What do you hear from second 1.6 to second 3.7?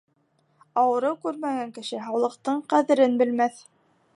кеше һаулыҡтың ҡәҙерен белмәҫ.